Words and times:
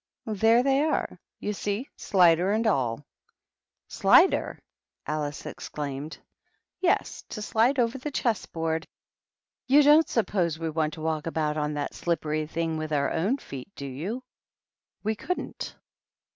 "There 0.25 0.63
they 0.63 0.81
are, 0.81 1.19
you 1.39 1.53
see, 1.53 1.87
slider 1.95 2.51
and 2.53 2.65
all."" 2.65 3.05
Slider 4.01 4.57
/" 4.83 5.05
Alice 5.05 5.45
exclaimed. 5.45 6.17
"Yes, 6.79 7.21
to 7.29 7.39
slide 7.39 7.77
over 7.77 7.99
the 7.99 8.09
chess 8.09 8.47
board. 8.47 8.87
You 9.67 9.83
don't 9.83 10.09
suppose 10.09 10.57
we 10.57 10.71
want 10.71 10.93
to 10.95 11.01
walk 11.01 11.27
about 11.27 11.55
on 11.55 11.75
that 11.75 11.91
THE 11.91 12.09
RED 12.09 12.21
QUEEN 12.21 12.31
AND 12.33 12.41
THE 12.49 12.49
DUCHESS. 12.49 12.55
143 12.55 12.55
slippery 12.55 12.55
thing 12.55 12.77
with 12.79 12.91
our 12.93 13.11
own 13.11 13.37
feet, 13.37 13.69
do 13.75 13.85
you? 13.85 14.23
We 15.03 15.13
couldn't." 15.15 15.75